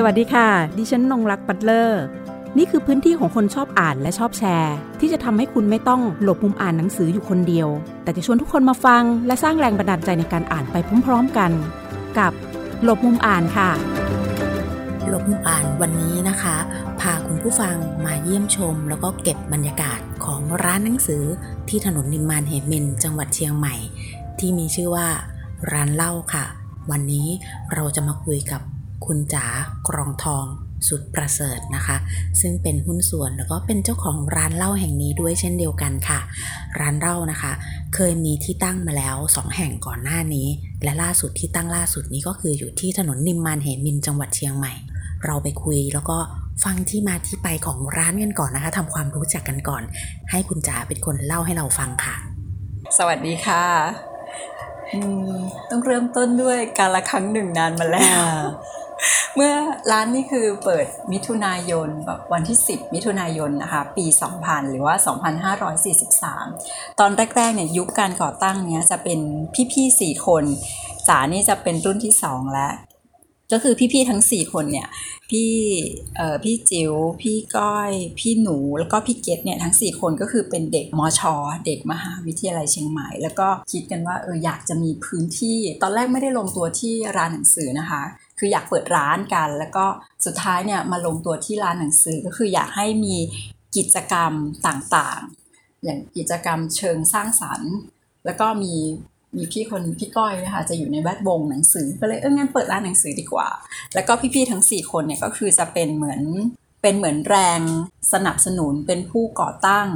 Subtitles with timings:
[0.00, 0.48] สวัสดีค่ะ
[0.78, 2.02] ดิฉันนงรักปัตเลอร์
[2.58, 7.68] นี่คือพื้นที่ของคนชอบอ่านและชอบแชร์ ที่จะทำให้คุณไม่ต้องหลบมุมอ่านหนังสืออยู่คนเดียว
[8.02, 11.50] แต่จะชวนทุกคนมาฟัง และสร้างแรงบันดาลใจในการอ่านไปพร้อมๆกัน
[12.18, 12.32] กับ
[12.84, 13.70] หลบมุมอ่านค่ะ
[15.08, 16.56] หลบมุมอ่านวันนี้นะคะ
[17.00, 21.24] พาคุณผู้ฟังมาเยี่ยมชม แล้วก็เก็บบรรยากาศของร้านหนังสือ
[21.68, 23.74] ที่ถนนนิมมานเหมินจังหวัดเชียงใหม่
[24.38, 25.08] ที่มีชื่อว่า
[25.72, 26.44] ร้านเล่าค่ะ
[26.90, 27.28] วันนี้
[27.74, 28.62] เราจะมาคุยกับ
[29.06, 29.46] คุณจ๋า
[29.88, 30.44] กรองทอง
[30.88, 31.96] สุดประเสริฐนะคะ
[32.40, 36.20] ซึ่งเป็นหุ้นส่วนแล้วก็เป็นเจ้าของร้านเหล้าแห่งนี้ด้วยเช่นเดียวกันค่ะ
[36.80, 37.52] ร้านเหล้านะคะ
[37.94, 40.48] เคยมีที่ตั้งมาแล้ว 2 แห่งก่อนหน้านี้
[40.82, 44.72] และล่าสุดที่ตั้งล่าสุดนี้ก็คืออยู่ที่ถนนนิมมานเหมินจังหวัดเชียงใหม่
[45.24, 46.18] เราไปคุยแล้วก็
[46.64, 49.82] ฟังที่มาที่ไปของร้านกันก่อนนะคะทำความรู้จักกันก่อน
[50.30, 52.16] ให้คุณจ๋าเป็นคนเล่าให้เราฟังค่ะ
[52.98, 53.64] สวัสดีค่ะ
[54.94, 55.00] อื
[55.30, 55.36] ม
[55.70, 58.22] ต้องเริ่มต้นด้วยการละครั้งหนึ่งนานมาแล้ว
[59.36, 59.52] เมื่อ
[59.90, 64.06] ร้านนี้คือเปิดมิถุนายนแบบวันที่ 10 มิถุนายนนะคะปี
[64.38, 64.94] 2000 หรือว่า
[66.12, 69.20] 2543 ตอนแรกๆเนี่ยยุคการก่อตั้งเนี้ยจะเป็น
[69.72, 70.44] พี่ๆสี่คน
[71.08, 72.72] จ๋านี่จะเป็นรุ่นที่สองแล้ว
[73.52, 74.88] ก็คือพี่ๆทั้ง 4 คนเนี่ย
[75.30, 75.50] พี่
[76.16, 81.20] เอ่อพี่จิ๋วพี่ก้อย พี่หนูแล้วก็พี่เกดเนี่ยทั้ง 4 คนก็คือเป็นเด็กมช
[81.66, 88.02] เด็กมหาวิทยาลัยเชียงใหม่ แล้วก็คิดกันว่าเอออยากจะมีพื้นที่ตอนแรกไม่ได้ลงตัวที่ร้านหนังสือนะคะ
[88.38, 89.84] คืออยากเปิดร้านกัน แล้วก็
[90.26, 93.16] สุดท้ายเนี่ยมาลงตัวที่ร้านหนังสือก็คืออยากให้มี
[93.76, 94.32] กิจกรรม
[94.66, 97.72] ต่างๆ อย่างกิจกรรมเชิงสร้างสรรค์
[98.24, 98.74] แล้วก็มี
[99.36, 103.48] มีพี่คนพี่ก้อยนะคะจะอยู่ในแวดวงหนังสือก็เลยเอองั้นเปิดร้านหนังสือดีกว่า
[103.94, 106.22] แล้วก็พี่ๆทั้ง 4 คนเนี่ยก็คือจะเป็นเหมือน
[106.82, 107.60] เป็นเหมือนแรง
[108.12, 109.88] สนับสนุนเป็นผู้ก่อตั้ง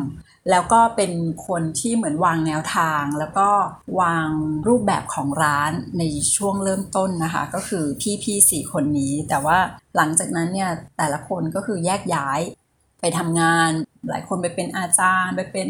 [0.51, 1.13] แล้วก็เป็น
[1.49, 3.49] คนที่เหมือนวางแนวทาง แล้วก็
[4.01, 4.29] วาง
[4.69, 6.03] รูปแบบของร้านใน
[6.37, 7.85] ช่วงเริ่มต้นนะคะ ก็คือ
[8.23, 9.59] พี่ๆสี่คนนี้ แต่ว่า
[9.97, 12.41] หลังจากนั้นเนี่ยแต่ละคนก็คือแยกย้าย
[13.01, 13.71] ไปทำงาน
[14.09, 15.69] หลายคนไปเป็นอาจารย์ไปเป็น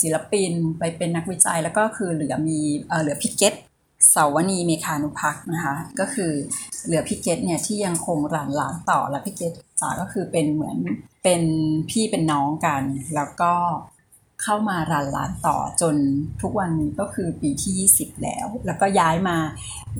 [0.00, 3.54] ศิลปินไปเป็นนักวิจัยแล้วก็คือเหลือมีเอเหลือพิเกต
[4.08, 6.32] เสาวนีเมคานุพักนะคะก็คือ
[6.86, 10.78] เหลือพิเกตเนี่ยที่ยังคงหลานหลานต่อและพิเกตจ๋าก็คือเป็นเหมือน
[11.24, 11.42] เป็น
[11.90, 12.82] พี่เป็นน้องกัน
[13.14, 13.52] แล้วก็
[14.42, 15.96] เข้ามารันร้านต่อจน
[16.42, 19.36] ทุกวันนี้ก็คือปีที่ 20 แล้ว แล้วก็ย้ายมา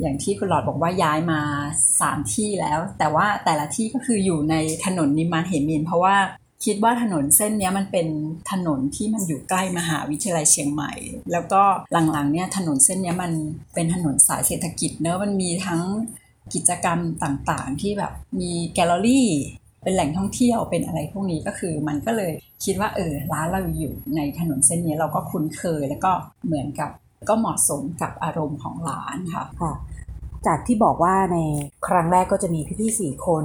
[0.00, 1.40] อย่างที่คุณหลอดบอกว่าย้ายมา
[1.88, 6.16] 3 ที่แล้ว แต่ว่าแต่ละที่ก็คืออยู่ในถนนนิมมานเหมินเพราะว่า
[6.64, 8.06] คิดว่าถนนเส้นนี้มันเป็น
[8.50, 10.92] ถนนที่มันอยู่ใกล้มหาวิทยาลัยเชียงใหม่
[11.32, 11.62] แล้วก็
[12.12, 13.32] หลังๆเนี่ยถนนเส้นนี้มัน
[13.74, 15.82] เป็นถนนสายเศรษฐกิจเนอะมันมีทั้ง
[16.54, 19.28] กิจกรรมต่างๆ ที่แบบมีแกลเลอรี่
[19.82, 22.32] เป็นแหล่งท่องเที่ยวเป็นอะไรพวกนี้ก็คือมันก็เลย
[22.64, 26.12] คิดว่าเออร้านเราอยู่ในถนนเส้นนี้เราก็คุ้นเคยแล้วก็
[26.46, 26.90] เหมือนกับ
[27.28, 29.72] ก็เหมาะสมกับอารมณ์ของร้านค่ะค่ะ
[30.46, 31.38] จากที่บอกว่าใน
[31.88, 33.44] ครั้งแรกก็จะมีพี่ๆสี่คน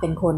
[0.00, 0.36] เป็นคน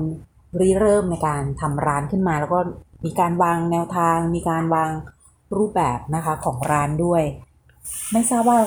[0.61, 2.61] ริเริ่มในการทำร้านขึ้นมา แล้วก็
[3.05, 4.91] มีการวางแนวทาง มีการวาง
[5.57, 7.23] รูปแบบนะคะของร้านด้วย
[8.13, 8.59] ไม่ทราบว่า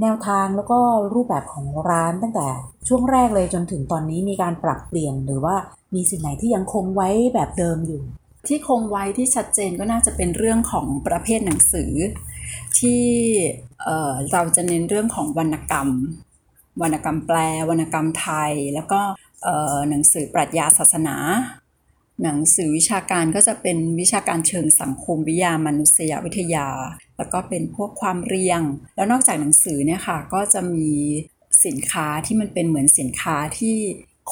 [0.00, 0.78] แนวทางแล้วก็
[1.14, 2.46] รูปแบบของร้านตั้งแต่
[2.88, 5.56] ช่วงแรกเลยจนถึงตอนนี้มีการปรับเปลี่ยนหรือว่า
[5.94, 8.02] มีสิ่งไหนที่ยังคงไว้แบบเดิมอยู่
[8.48, 11.92] ที่คงไว้ที่ชัดเจนก็น่าจะเป็นเรื่องของประเภทหนังสือ
[12.78, 13.02] ที่
[13.82, 13.98] เอ่
[14.32, 15.88] เราจะเน้นเรื่องของวรรณกรรม
[16.82, 17.38] วรรณกรรมแปล
[17.68, 19.00] วรรณกรรมไทย แล้วก็
[19.90, 21.16] หนังสือปรัชญาศาสนา
[22.22, 26.68] หนังสือวิชาการก็จะเป็นวิชาการเชิงสังคมวิทยามนุษยวิทยา
[27.16, 28.60] แล้วก็เป็นพวกความเรียง
[28.96, 30.88] แล้วนอกจากหนังสือเนี่ยค่ะก็จะมี
[31.66, 33.76] สินค้าที่มันเป็นเหมือนสินค้าที่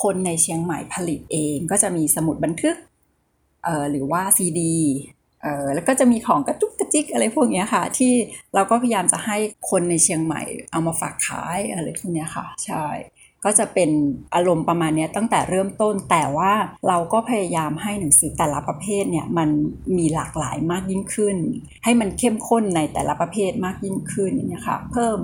[0.03, 2.77] คนในเชียงใหม่ผลิตเอง ก็จะมีสมุดบันทึก
[3.65, 4.77] เอ่อหรือว่าซีดี
[5.43, 8.13] เอ่อแล้วก็จะมีของกระจุกกระจิกอะไรพวกนี้ค่ะ ที่
[8.55, 9.37] เราก็พยายามจะให้
[9.71, 10.43] คนในเชียงใหม่
[10.73, 12.87] เอามาฝากขายอะไรพวกนี้ค่ะ ใช่
[13.44, 13.91] ก็จะเป็น
[14.34, 16.53] อารมณ์ประมาณนี้ตั้งแต่เริ่มต้นแต่ว่า
[16.88, 19.49] เราก็พยายามให้หนังสือแต่ละประเภทเนี่ยมัน
[19.99, 21.36] มีหลากหลายมากยิ่งขึ้น
[21.84, 25.18] ให้มันเข้มข้นในแต่ละประเภทมากยิ่งขึ้นอย่างเงี้ยค่ะเพิ่ม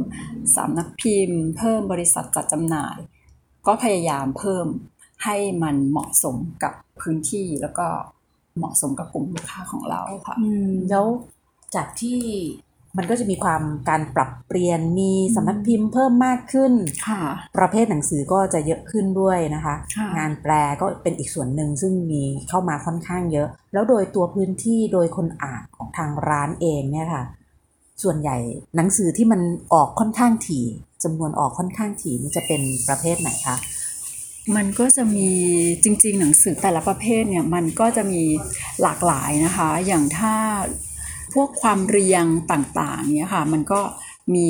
[0.56, 2.96] สำนักพิมพ์ เพิ่มบริษัทจัดจำหน่าย
[3.66, 4.66] ก็พยายามเพิ่ม
[5.24, 7.86] ให้มันเหมาะสมกับพื้นที่แล้วก็
[8.58, 10.36] เหมาะสมกับกลุ่มลูกค้าของเราค่ะ
[10.90, 11.06] แล้ว
[11.74, 12.20] จากที่
[12.98, 16.72] มันก็จะมีความการปรับเปลี่ยนมีสำนักพิมพ์เพิ่มมากขึ้น
[17.08, 17.22] ค่ะ
[17.56, 27.24] ประเภทหนังสือก็จะเยอะขึ้นด้วยนะคะค่ะงานแปลก็เป็นอีกส่วนหนึ่งซึ่งมีเข้ามาค่อนข้างเยอะ แล้วโดยตัวพื้นที่โดยคนอ่านของทางร้านเองเนี่ยค่ะ
[28.02, 28.36] ส่วนใหญ่
[28.76, 29.40] หนังสือที่มัน
[29.72, 30.64] ออกค่อนข้างถี่
[31.04, 33.56] จำนวนออกค่อนข้างถี่นี่จะเป็นประเภทไหนคะ
[34.56, 35.30] มันก็จะมี
[35.84, 38.22] จริงๆ หนังสือแต่ละประเภทเนี่ยมันก็จะมี
[38.82, 40.34] หลากหลายนะคะ อย่างถ้า
[41.34, 43.80] พวกความเรียงต่างๆเนี่ยค่ะมันก็
[44.34, 44.46] มี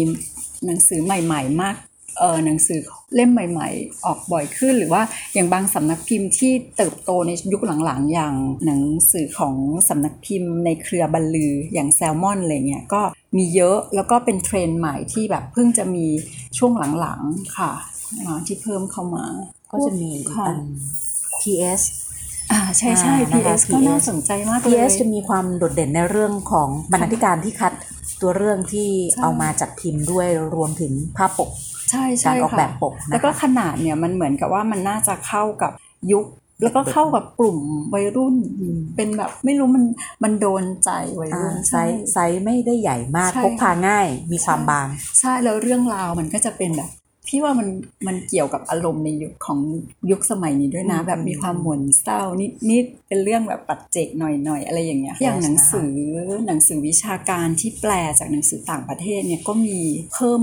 [0.67, 1.77] หนังสือใหม่ ๆ มาก
[2.19, 2.81] เออหนังสือ
[3.15, 5.03] เล่มใหม่ ๆ ออกบ่อยขึ้น หรือว่า
[5.35, 8.35] อย่างบางสำนักพิมพ์ที่เติบโตในยุคหลังๆ อย่าง
[8.65, 8.83] หนัง
[9.13, 9.55] สือของ
[9.89, 13.03] สำนักพิมพ์ในเครือบรรลืออย่างแซลมอนอะไรเงี้ยก็
[13.37, 16.07] มีเยอะแล้วก็เป็นเทรนด์ใหม่ที่แบบเพิ่งจะมี
[16.59, 17.73] ช่วงหลังๆค่ะ
[18.47, 19.25] ที่เพิ่มเข้ามา
[19.71, 20.61] ก็จะมีค่ะอัน
[21.41, 21.83] PS
[22.55, 27.73] อ่าใช่ใช่อ่านะคะ PS ก็ PS น่าสนใจมากเลย PS จะมีความโดดเด่นในเรื่องของบรรณาธิการที่คัด
[28.21, 31.51] ตัวเรื่องที่ใช่เอามาจัดพิมพ์ด้วยรวมถึงภาพปก
[31.91, 35.73] ใช่กาใช่รออกค่ะแบบปกนะคะแล้วก็ขนาดเนี่ยมันเหมือนกับว่ามันน่าจะเข้ากับ
[36.12, 36.27] ยุค
[36.62, 37.59] แล้วก็เข้ากับกลุ่ม
[37.95, 38.37] วัยรุ่น
[38.97, 39.85] เป็นแบบไม่รู้มัน
[40.25, 40.91] มันโดนใจ
[41.21, 44.89] วัยอ่ารุ่นไซส์ไซส์ไม่ได้ใหญ่มากใช่พกพาง่ายมีความบาง
[45.21, 46.91] ใช่แล้วเรื่องราวมันก็จะเป็นแบบ
[47.35, 47.69] พี่ว่ามัน
[48.07, 49.61] มันเกี่ยวกับอารมณ์ในยุคของ
[50.11, 55.95] ยุคสมัยนี้ด้วยนะอืมแบบมีความหม่นเศร้านิดนิดเป็นเรื่องแบบปัจเจกหน่อยหน่อยอะไรอย่างเงี้ย Yes อย่างหนังนะคะสือ
[56.47, 59.79] หนังสือวิชาการที่แปลจากหนังสือต่างประเทศเนี่ยก็มี
[60.15, 60.43] เพิ่ม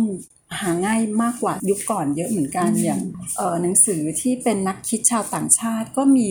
[0.60, 3.02] หาง่ายมากกว่ายุคก่อนเยอะเหมือนกันอย่าง
[3.38, 6.28] เออหนังสือที่เป็นนักคิดชาวต่างชาติ ก็มี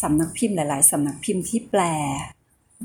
[0.00, 1.82] สำนักพิมพ์หลาย ๆสำนักพิมพ์ที่แปล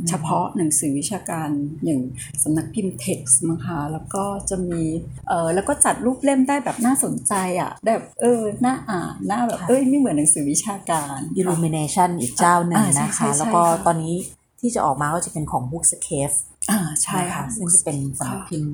[0.10, 1.50] เฉพาะหนังสือวิชาการ
[1.86, 2.02] อย่าง
[2.44, 4.82] สำนักพิมพ์ text มั้งคะแล้วก็จะมี
[5.30, 14.16] เออแล้วก็จัดรูปเล่มได้แบบน่าสนใจอะแบบเออน่าอ่านน่าแบบค่ะเอ้ยไม่เหมือนหนังสือวิชาการ Illumination อีกเจ้าหนึ่งอ่าใช่นะใช่คะใช่แล้วก็ค่ะตอนนี้
[14.60, 16.36] ที่จะออกมาก็จะเป็นของ Bookscape
[16.72, 18.74] อ่าใช่ค่ะนซึ่งจะเป็นสำนักค่ะพิมพ์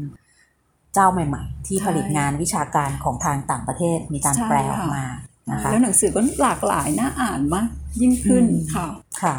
[0.94, 5.06] เจ้าใหม่ ๆ ที่ใช่ผลิตงานวิชาการของทางต่างประเทศมีการใช่แปลออกค่ะมา
[5.50, 7.69] นะคะแล้วหนังสือก็หลากหลายน่าอ่านมาก
[8.02, 8.88] ยิ่งขึ้นอืมค่ะ
[9.22, 9.36] ค่ะ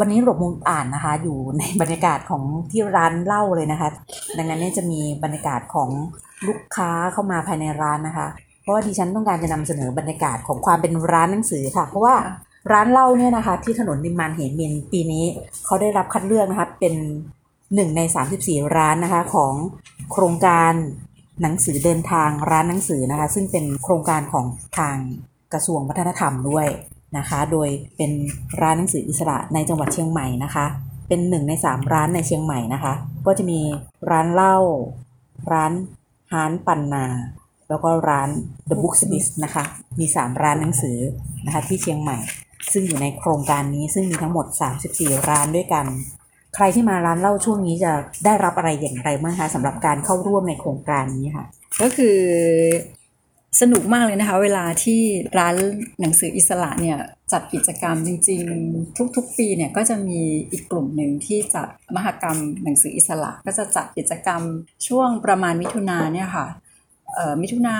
[0.00, 3.88] วันนี้หลบมุมอ่านนะคะ อยู่ในบรรยากาศของที่ร้านเหล้าเลยนะคะ
[4.38, 5.88] ดังนั้นเนี่ยจะมีบรรยากาศของ
[6.46, 8.28] ลูกค้าเข้ามาภายในร้านนะคะ
[8.62, 12.16] เพราะว่าดิฉันต้องการจะนำเสนอบรรยากาศของความเป็นร้านหนังสือค่ะ เพราะว่า
[12.72, 15.24] ร้านเหล้าเนี่ยนะคะ ที่ถนนนิมมานเหมินปีนี้
[15.64, 16.94] เขาได้รับคัดเลือกนะคะเป็น
[17.74, 18.00] หนึ่งใน
[18.38, 19.54] 34 ร้านนะคะของ
[20.12, 20.72] โครงการ
[21.42, 24.46] หนังสือเดินทางร้านหนังสือนะคะ ซึ่งเป็นโครงการของ
[24.78, 24.96] ทาง
[25.52, 26.66] กระทรวงวัฒนธรรมด้วย
[27.18, 28.10] นะคะ โดยเป็น
[28.60, 30.66] ร้านหนังสืออิสระในจังหวัดเชียงใหม่นะคะ
[31.08, 32.94] เป็นหนึ่งในสามร้านในเชียงใหม่นะคะ
[33.26, 33.60] ก็จะมี
[34.10, 34.58] ร้านเหล้า
[35.52, 35.72] ร้าน
[36.32, 37.04] ฮานปันนา
[37.68, 38.28] แล้วก็ร้าน
[38.68, 39.64] The Booksmith นะคะ
[39.98, 40.98] มี 3 ร้านหนังสือ
[41.46, 42.18] นะคะที่เชียงใหม่
[42.72, 44.46] ซึ่งอยู่ในโครงการนี้ซึ่งมีทั้งหมด
[44.86, 45.86] 34 ร้านด้วยกัน
[46.54, 47.92] ใครที่มาร้านเหล้าช่วงนี้จะ
[48.24, 51.46] ได้รับอะไรอย่างไรบ้างคะสำหรับการเข้าร่วมในโครงการนี้ค่ะ
[51.82, 52.16] ก็คือ
[53.60, 55.00] สนุกมากเลยนะคะ เวลาที่
[55.38, 55.56] ร้าน
[56.00, 56.98] หนังสืออิสระเนี่ย
[57.32, 60.20] จัดกิจกรรมจริง ๆ ทุก ๆ ปีเนี่ยก็จะมี
[60.50, 64.42] อีกกลุ่มหนึ่งที่จัดมหกรรมหนังสืออิสระ ก็จะจัดกิจกรรม
[64.86, 66.46] ช่วงประมาณมิถุนาเนี่ยค่ะ
[67.42, 67.76] มิถุนา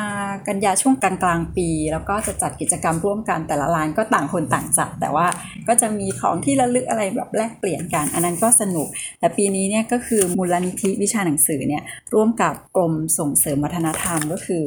[0.49, 5.27] กันยาช่วงกลางกลางๆปี แล้วก็จะจัดกิจกรรมร่วมกันแต่ละร้านก็ต่างคนต่างจัด แต่ว่า
[5.69, 8.89] ก็จะมีของที่ระลึกอะไรแบบแลกเปลี่ยนกัน อันนั้นก็สนุก
[9.21, 11.83] แต่ปีนี้เนี่ยก็คือมูลนิธิวิชาหนังสือเนี่ย
[12.15, 14.63] ร่วมกับกรมส่งเสริมวัฒนธรรมก็คือ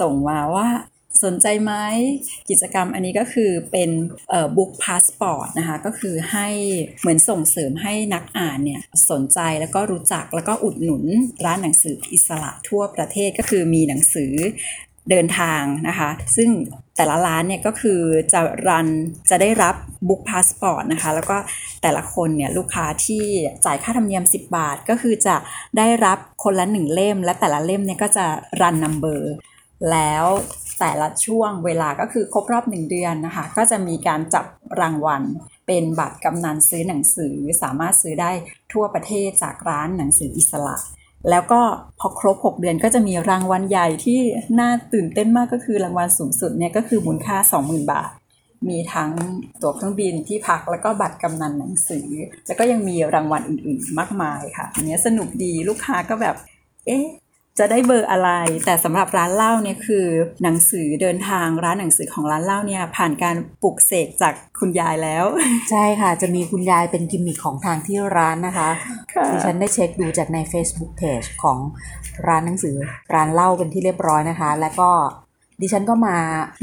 [0.00, 0.68] ส่งมาว่า
[1.24, 1.72] สนใจไหม
[2.50, 3.90] กิจกรรมอันนี้ก็คือเป็น
[4.56, 6.48] บุ๊กพาสปอร์ตนะคะก็คือให้
[7.00, 8.80] เหมือนส่งเสริมให้นักอ่านเนี่ย
[9.10, 11.04] สนใจแล้วก็รู้จักแล้วก็อุดหนุน
[11.44, 14.32] ร้านหนังสืออิสระทั่วประเทศก็คือมีหนังสือ
[15.10, 16.50] เดินทางนะคะ ซึ่ง
[16.96, 18.00] แต่ละร้านเนี่ยก็คือ
[18.32, 18.88] จะรัน
[19.30, 19.74] จะได้รับ
[20.08, 21.36] Book Passport นะคะ แล้วก็
[21.82, 23.24] แต่ละคนเนี่ยลูกค้าที่
[23.64, 25.36] จ่ายค่าธรรมเนียม 10 บาท ก็คือจะ
[25.78, 28.26] ได้รับคนละหนึ่งเล่ม และแต่ละเล่มเนี่ยก็จะ
[28.60, 29.34] run number
[29.92, 30.26] แล้ว
[30.78, 34.44] แต่ละช่วงเวลาก็คือครบรอบหนึ่งเดือนนะคะ ก็จะมีการจับ
[34.80, 35.22] รางวัล
[35.66, 38.30] เป็นบัตรกำนันซื้อหนังสือสามารถซื้อได้
[38.72, 40.76] ทั่วประเทศจากร้านหนังสืออิสระ
[41.30, 41.60] แล้วก็
[41.98, 44.20] พอครบ 6 เดือนก็จะมีรางวัลใหญ่ที่
[44.58, 48.10] น่าตื่นเต้นมากก็คือรางวัลสูงสุดเนี่ยก็คือมูลค่า 20,000 บาท
[48.68, 49.10] มีทั้ง
[49.62, 52.08] ตั๋วเครื่องบินที่พักแล้วก็บัตรกำนันหนังสือ
[52.46, 56.36] แล้วก็ยังมีรางวัลอื่นๆ มากมายค่ะอันเนี้ยสนุกดีลูกค้าก็แบบ
[56.86, 57.04] เอ๊ะ
[57.58, 58.30] จะได้เบอร์อะไร
[58.64, 60.06] แต่สำหรับร้านเหล้าเนี่ยคือ
[60.42, 65.24] หนังสือเดินทางร้านหนังสือของร้านเหล้าเนี่ยผ่านการปลุกเสกจากคุณยายแล้ว
[65.70, 68.68] ใช่ค่ะ จะมีคุณยายเป็นกิมมิคของทางที่ร้านนะคะ
[69.14, 71.58] ค่ะดิฉันได้เช็คดูจากใน Facebook Page ของ
[72.28, 72.76] ร้านหนังสือ
[73.14, 74.90] ร้านเล่าเป็นที่เรียบร้อยนะคะ แล้วก็
[75.62, 76.16] ดิฉันก็มา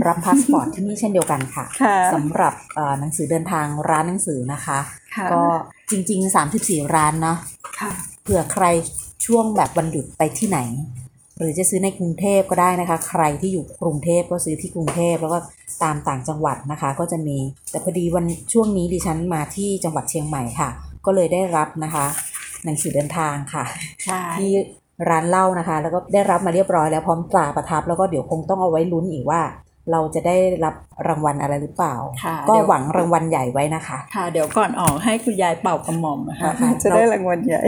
[0.07, 4.79] รับพาสปอร์ตที่นี่เช่นเดียวกันค่ะค่ะสำหรับเอ่อหนังสือเดินทางร้านหนังสือนะคะ
[5.15, 5.43] ค่ะก็
[5.91, 7.37] จริง ๆ 34 ร้านเนาะ
[7.79, 7.91] ค่ะ
[8.23, 8.65] เผื่อใคร
[9.25, 10.59] ช่วงแบบวันหยุดไปที่ไหน
[11.37, 15.39] หรือจะซื้อในกรุงเทพก็ได้นะคะ ใครที่อยู่กรุงเทพก็ซื้อที่กรุงเทพแล้วก็
[15.83, 17.37] ตามต่างจังหวัดนะคะ ก็จะมี
[17.71, 20.69] แต่พอดีวันช่วงนี้ดิฉันมาที่จังหวัดเชียงใหม่ค่ะ
[21.05, 22.05] ก็เลยได้รับนะคะ
[22.65, 23.65] หนังสือเดินทางค่ะ
[24.05, 24.51] ใช่ที่
[25.09, 29.41] ร้านเหล้านะคะ แล้วก็ได้รับมาเรียบร้อยแล้วพร้อมตราประทับ แล้วก็เดี๋ยวคงต้องเอาไว้ลุ้นอีกว่า
[29.91, 30.75] เราจะได้รับ
[31.07, 37.61] รางวัลอะไรหรือเปล่าค่ะก็เดี๋ยวหวังรางวัลใหญ่ไว้นะคะ ค่ะ เดี๋ยวก่อนออกให้คุณยายเป่ากระหม่อมนะคะค่ะจะได้รางวัลใหญ่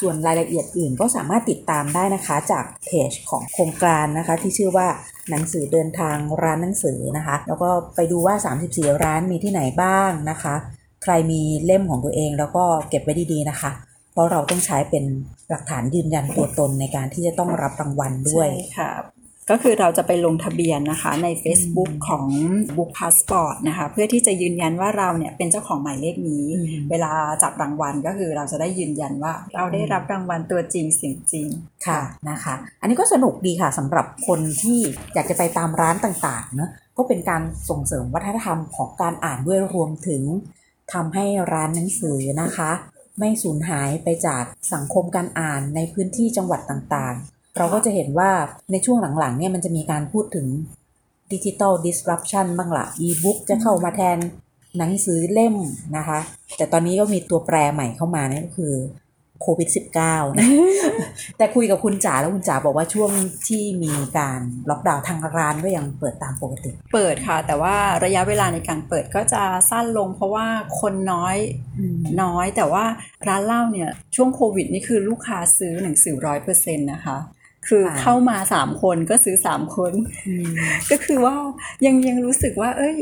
[0.00, 4.86] ส่วนรายละเอียดอื่นก็สามารถติดตามได้นะคะ จากเพจของโครงการนะคะ ที่ชื่อว่า
[5.30, 8.34] หนังสือเดินทางร้านหนังสือนะคะ แล้วก็ไปดูว่า
[8.68, 10.54] 34 ร้านมีที่ไหนบ้างนะคะ
[11.02, 13.70] ใครมีเล่มของตัวเองแล้วก็เก็บไว้ดีๆนะคะ
[14.12, 15.04] เพราะเราต้องใช้เป็น
[15.48, 18.90] หลักฐานยืนยันตัวตนในการที่จะต้องรับรางวัลด้วยใช่ค่ะ
[19.50, 22.26] ก็คือเราจะไปลงทะเบียนนะคะใน Facebook ของ
[22.76, 31.48] Book Passport นะคะเพื่อที่จะยืนยันว่าเราเนี่ยเป็นเจ้าของหมายเลขนี้อืมเวลาจับรางวัลก็คือเราจะได้ยืนยันว่า เราได้รับรางวัลตัวจริงเสิ่งจริง
[31.86, 34.80] ค่ะนะคะ อันนี้ก็สนุกดีค่ะสำหรับคนที่
[35.14, 40.22] อยากจะไปตามร้านต่างๆเนอะก็เป็นการส่งเสริมวัฒนธรรมของการอ่านด้วยรวมถึง
[40.92, 42.70] ทำให้ร้านหนังสือนะคะ
[43.18, 48.30] ไม่สูญหายไปจากสังคมการอ่านในพื้นที่จังหวัดต่างๆ เราก็จะเห็นว่า
[48.72, 50.46] ในช่วงหลังๆเนี่ยมันจะมีการพูดถึง
[51.32, 54.18] ดิจิ t a ล disruption บ้างละอีบุ๊กจะเข้ามาแทน
[54.78, 55.56] หนังสือเล่ม
[55.96, 56.20] นะคะ
[56.56, 58.74] แต่ตอนนี้ก็มีตัวแปรใหม่เข้ามานั่นก็คือ
[59.40, 59.68] โควิด
[60.04, 60.48] -19 นะ
[61.38, 63.10] แต่คุยกับคุณจ๋าแล้วคุณจ๋าบอกว่าช่วง
[63.48, 64.40] ที่มีการ
[64.70, 70.46] ล็อกดาวน์ทางร้านก็ยังเปิดตามปกติ เปิดค่ะ แต่ว่าระยะเวลาในการเปิดก็จะสั้นลง เพราะว่า
[70.80, 71.36] คนน้อย
[72.22, 72.84] น้อย แต่ว่า
[73.28, 77.16] ร้านเหล้าเนี่ยช่วงโควิดนี่คือลูกค้าซื้อหนังสือร้อยเปอร์เซ็นต์นะคะ
[77.68, 79.92] คือค่ะเข้ามาสามคนก็ซื้อสามคน
[80.90, 81.34] ก็คือว่า
[81.86, 82.96] ยังยังรู้สึกว่า เอ้ย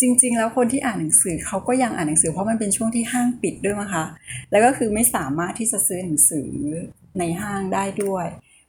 [0.00, 4.04] จริง ๆ แล้วคนที่อ่านหนังสือเขาก็ยังอ่านหนังสือเพราะมันเป็นช่วงที่ห้างปิดด้วยมั้งคะ
[4.50, 6.50] แล้วก็คือไม่สามารถที่จะซื้อหนังสือ
[7.18, 8.26] ในห้างได้ด้วย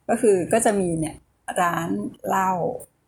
[0.08, 1.16] ก็คือก็จะมีเนี่ย
[1.60, 1.88] ร้าน
[2.28, 2.52] เหล้า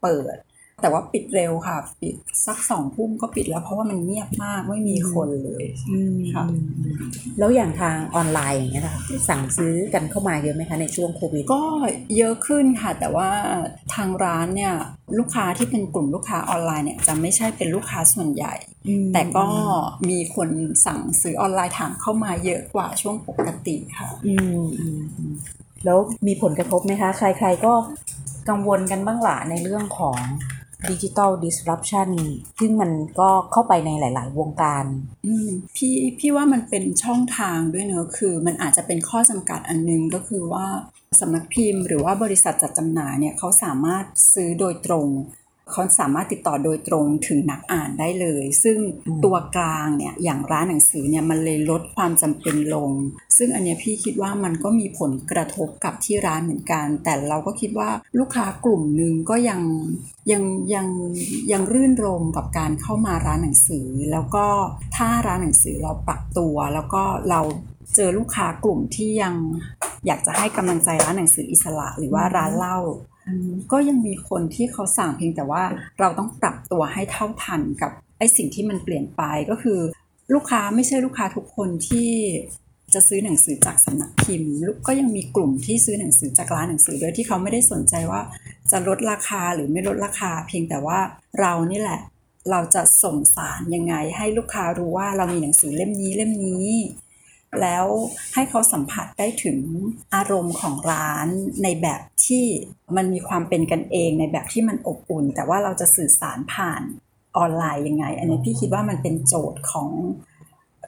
[0.02, 0.36] เปิด
[0.82, 2.14] แต่ว่าปิดเร็วค่ะ ปิด
[2.46, 5.64] สักสองทุ่มก็ปิดแล้วเพราะว่ามันเงียบมากไม่มีคนเลย
[6.34, 6.44] ค่ะ
[7.38, 11.62] แล้วอย่างทางออนไลน์อย่างเงี้ยนะคะสั่งซื้อกันเข้ามาเยอะไหมคะในช่วงโควิดก็
[12.16, 13.28] เยอะขึ้นค่ะ แต่ว่า
[13.94, 14.74] ทางร้านเนี่ย
[15.18, 18.54] ลูกค้าที่เป็นกลุ่มลูกค้าออนไลน์เนี่ยจะไม่ใช่เป็นลูกค้าส่วนใหญ่
[19.12, 19.46] แต่ก็
[20.08, 20.48] มีคน
[20.86, 25.34] สั่งซื้อออนไลน์ถามเข้ามาเยอะกว่าช่วงปกติค่ะอืมอืมอืม
[25.84, 27.72] แล้วมีผลกระทบไหมคะ ใคร ๆก็
[28.48, 30.18] กังวลกันบ้างละในเรื่องของ
[30.90, 32.08] ดิจิ t a ล disruption
[32.58, 32.90] ซึ่งมัน
[33.20, 34.84] ก็เข้าไปในหลาย ๆ วงการ
[35.26, 40.66] อืมพี่พี่ว่ามันเป็นช่องทางด้วยเนอะคือ มันอาจจะเป็นข้อจำกัดอันนึงก็คือว่า
[41.20, 45.08] สำนักพิมพ์ หรือว่าบริษัทจัดจำหน่ายเนี่ยเขาสามารถซื้อโดยตรง
[45.72, 52.90] เขาสามารถติดต่อโดยตรงถึงนักอ่านได้เลย ซึ่งอืมตัวกลางเนี่ยอย่างร้านหนังสือเนี่ยมันเลยลดความจำเป็นลง
[53.36, 59.60] ซึ่งอันเนี้ยพี่คิดว่ามันก็มีผลกระทบกับที่ร้านเหมือนกัน แต่เราก็คิดว่าลูกค้ากลุ่มหนึ่งก็ยัง
[60.32, 60.42] ยัง
[60.74, 60.86] ยัง
[61.52, 64.46] ยังรื่นรมกับการเข้ามาร้านหนังสือ แล้วก็
[64.96, 67.40] ถ้าร้านหนังสือเราปรับตัว แล้วก็เรา
[67.94, 69.34] เจอลูกค้ากลุ่มที่ยัง
[70.06, 72.78] อยากจะให้กำลังใจร้านหนังสืออิสระ หรือว่าร้านเหล้า
[73.72, 75.62] ก็ยังมีคนที่เขาสั่งเพียงแต่ว่า
[76.00, 79.78] เราต้องปรับตัวให้เท่าทันกับไอ้สิ่งที่มันเปลี่ยนไปก็คือ
[80.34, 82.10] ลูกค้าไม่ใช่ลูกค้าทุกคนที่
[82.94, 88.20] จะซื้อหนังสือจากสำนักพิมพ์ลูกก็ยังมีกลุ่มที่ซื้อหนังสือจากร้านหนังสือโดยที่เขาไม่ได้สนใจว่า
[88.70, 90.98] จะลดราคาหรือไม่ลดราคา เพียงแต่ว่า
[91.40, 92.00] เรานี่แหละ
[92.50, 96.68] เราจะส่งสารยังไง ให้ลูกค้ารู้ว่าเรามีหนังสือเล่มนี้เล่มนี้
[97.62, 97.86] แล้ว
[98.34, 99.58] ให้เขาสัมผัสได้ถึง
[100.14, 101.26] อารมณ์ของร้าน
[101.62, 102.44] ในแบบที่
[102.96, 106.82] มันมีความเป็นกันเองในแบบที่มันอบอุ่น แต่ว่าเราจะสื่อสารผ่าน
[107.36, 109.90] ออนไลน์ยังไง อันนี้พี่คิดว่ามันเป็นโจทย์ของ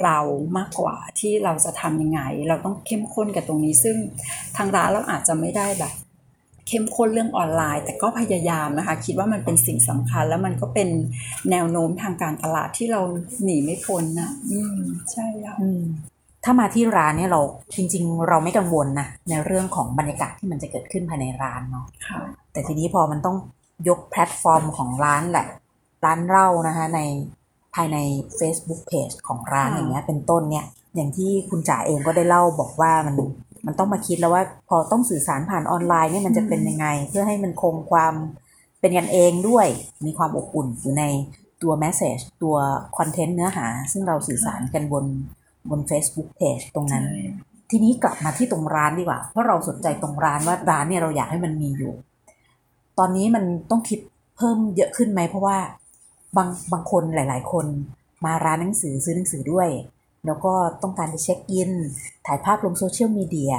[0.05, 0.19] เรา
[0.59, 3.97] มากกว่าที่เราจะทำยังไง เราต้องเข้มข้นกับตรงนี้ ซึ่ง
[4.57, 5.95] ทางร้านเราอาจจะไม่ได้แบบ
[6.69, 10.89] เข้มข้นเรื่องออนไลน์ แต่ก็พยายามนะคะ คิดว่ามันเป็นสิ่งสำคัญ แล้วมันก็เป็น
[11.51, 13.01] แนวโน้มทางการตลาดที่เรา
[13.45, 14.79] หนีไม่พ้นนะอืม
[15.13, 15.83] ใช่ค่ะอืม
[16.51, 17.41] ถ้ามาที่ร้านเนี่ยเรา
[17.77, 22.21] จริง ๆ เราไม่กังวลนะในเรื่องของบรรยากาศที่มันจะเกิดขึ้นภายในร้านเนาะค่ะ
[22.53, 23.37] แต่ทีนี้พอมันต้อง
[23.89, 25.47] ยกแพลตฟอร์มของร้านแหละ
[26.05, 27.01] ร้านเหล้านะคะใน
[27.75, 27.97] ภายใน
[28.39, 33.15] Facebook Page ของร้านค่ะอย่างเงี้ยเป็นต้นเนี่ย อย่างที่คุณจ๋าเองก็ได้เล่าบอกว่ามัน
[33.67, 38.15] มันต้องมาคิดแล้วว่าพอต้องสื่อสารผ่านออนไลน์เนี่ยมันจะเป็นยังไง เพื่อให้มันคงความ
[38.81, 39.67] เป็นกันเองด้วย
[40.07, 41.05] มีความอบอุ่นอยู่ใน
[41.63, 42.57] ตัว message ตัว
[42.97, 45.05] content เนื้อหา ซึ่งเราสื่อสารกันบน
[45.71, 47.05] บน Facebook Page ตรงนั้น
[47.71, 51.93] ทีนี้กลับมาที่ตรงร้านดีกว่า เพราะเราสนใจตรงร้านว่าร้านเนี่ยเราอยากให้มันมีอยู่
[52.99, 54.01] ตอนนี้มันต้องคิด
[54.37, 55.59] เพิ่มเยอะขึ้นไหม เพราะว่า
[56.37, 57.67] บางบางคนหลาย ๆ คน
[58.25, 59.69] มาร้านหนังสือซื้อหนังสือด้วย
[60.27, 61.71] แล้วก็ต้องการจะ check in
[62.27, 63.55] ถ่ายภาพลงโซเชียลมีเดีย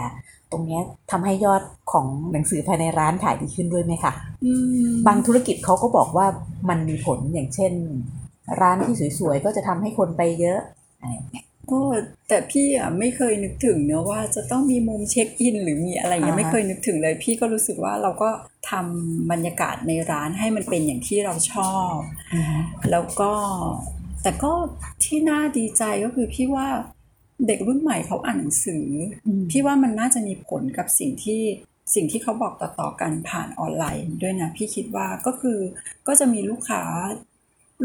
[0.51, 4.13] ตรงเนี้ยทำให้ยอดของหนังสือภายในร้านขายดีขึ้นด้วยไหมคะ
[4.43, 4.51] อื
[4.89, 6.27] มบางธุรกิจเขาก็บอกว่า
[6.69, 7.73] มันมีผลอย่างเช่น
[8.61, 10.59] ร้านที่สวยๆ ก็จะทำให้คนไปเยอะ
[10.99, 11.83] อะไรอย่างเงี้ย โอ้
[12.27, 18.29] แต่พี่อะไม่เคยนึกถึงเนอะว่าจะต้องมีมุมเช็คอินหรือมีอะไรอย่างเงี้ยอ่าฮะไม่เคยนึกถึงเลย พี่ก็รู้สึกว่าเราก็
[18.69, 21.95] ทำบรรยากาศในร้านให้มันเป็นอย่างที่เราชอบ
[22.33, 22.59] อืม
[22.91, 23.31] แล้วก็
[24.23, 24.51] แต่ก็
[25.03, 26.67] ที่น่าดีใจก็คือพี่ว่า
[27.47, 28.85] เด็กรุ่นใหม่เขาอ่านหนังสือ
[29.27, 31.41] อมพี่ว่ามันน่าจะมีผลกับสิ่งที่
[31.95, 35.59] สิ่งที่เขาบอกต่อๆกันผ่านออนไลน์ด้วยนะ พี่คิดว่าก็คือ
[36.07, 36.83] ก็จะมีลูกค้า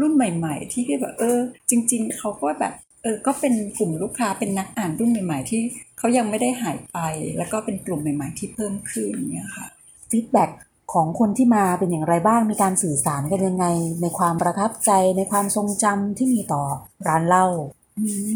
[0.01, 1.39] รุ่นใหม่ ๆ ที่พี่แบบเออ
[1.69, 2.73] จริง ๆ เขาก็แบบ
[3.05, 5.61] เออก็เป็นกลุ่มลูกค้าเป็นนักอ่านรุ่นใหม่ ๆ ที่
[5.97, 6.97] เขายังไม่ได้หายไป
[7.37, 9.67] แล้วก็เป็นกลุ่มใหม่ ๆ ที่เพิ่มขึ้นเนี่ยค่ะ
[10.11, 10.51] feedback
[10.93, 13.65] ของคนที่มาเป็นอย่างไรบ้างมีการสื่อสารกันยังไง
[14.01, 16.63] ในความประทับใจในความทรงจำที่มีต่อ
[17.07, 17.47] ร้านเหล้า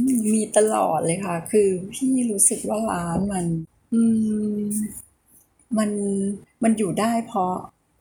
[0.07, 3.45] มมีตลอดเลยค่ะ คือพี่รู้สึกว่าร้านมัน
[3.93, 4.01] อื
[4.59, 4.63] ม
[5.77, 5.89] มัน
[6.63, 7.53] มันอยู่ได้เพราะ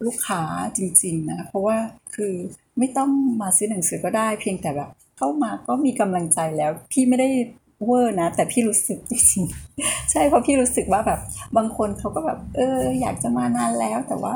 [0.06, 0.42] ลูกค้า
[0.76, 1.78] จริง ๆ นะ เพราะว่า
[2.14, 2.34] คือ
[2.78, 3.10] ไม่ต้อง
[3.42, 7.28] มาซื้อหนังสือก็ได้เพียงแต่แบบ เข้ามาก็มีกำลังใจแล้ว พี่ไม่ได้
[7.84, 9.42] เวอร์นะ แต่พี่รู้สึกจริง
[10.10, 11.20] ใช่เพราะพี่รู้สึกว่าแบบ
[11.56, 14.34] บางคนเขาก็แบบ เออ อยากจะมานานแล้ว แต่ว่า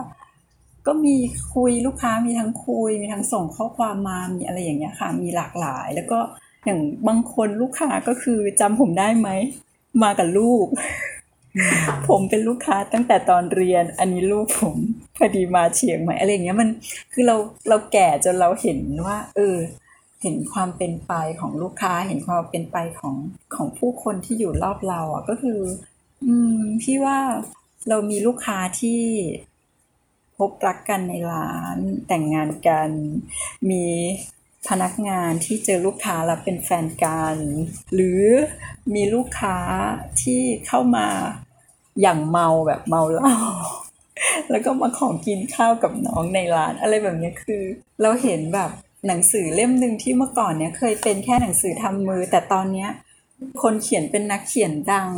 [0.86, 1.16] ก็มี
[1.54, 6.18] คุยลูกค้ามีทั้งคุย มีทั้งส่งข้อความมามีอะไรอย่างเงี้ยค่ะ มีหลากหลาย แล้วก็
[6.64, 9.28] อย่างบางคนลูกค้าก็คือจำผมได้ไหม
[10.02, 10.66] มากับลูก
[12.08, 14.76] ผมเป็นลูกค้าตั้งแต่ตอนเรียน อันนี้ลูกผม
[15.18, 16.68] พอดีมาเชียงใหม่อะไรอย่างเงี้ยมัน
[17.12, 17.36] คือเรา
[17.68, 19.56] เราแก่จนเราเห็นว่า เออ
[20.22, 23.16] เห็นความเป็นไปของลูกค้า เห็นความเป็นไปของ
[23.54, 25.60] ของผู้คนที่อยู่รอบเราอะก็คือ
[26.24, 27.18] อืมพี่ว่า
[27.88, 29.02] เรามีลูกค้าที่
[30.36, 31.76] พบรักกันในร้าน
[32.08, 32.90] แต่งงานกัน
[33.70, 33.84] มี
[34.68, 37.36] พนักงานที่เจอลูกค้าแล้วเป็นแฟนกัน
[37.94, 38.22] หรือ
[38.94, 39.56] มีลูกค้า
[40.22, 41.06] ที่เข้ามา
[42.00, 43.36] อย่างเมาแบบเมาเหล้า
[44.50, 47.62] แล้วก็มาของกินข้าวกับน้องในร้าน อะไรแบบนี้คือ
[48.02, 48.70] เราเห็นแบบ
[49.06, 52.90] หนังสือเล่มหนึ่งที่เมื่อก่อนเนี้ยเคยเป็นแค่หนังสือทำมือ แต่ตอนเนี้ย
[53.62, 55.08] คนเขียนเป็นนักเขียนดัง